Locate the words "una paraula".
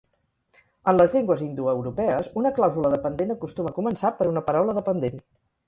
4.35-4.77